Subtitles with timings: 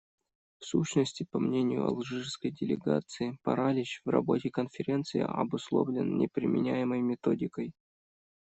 [0.57, 7.71] В сущности, по мнению алжирской делегации, паралич в работе Конференции обусловлен не применяемой методикой.